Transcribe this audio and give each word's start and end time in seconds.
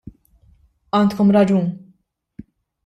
Għandkom 1.01 1.31
raġun. 1.39 1.71